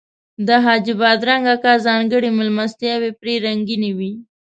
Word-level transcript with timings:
د 0.47 0.49
حاجي 0.63 0.93
بادرنګ 1.01 1.43
اکا 1.55 1.73
ځانګړي 1.87 2.29
میلمستیاوې 2.37 3.11
پرې 3.19 3.33
رنګینې 3.45 3.91
وې. 3.97 4.11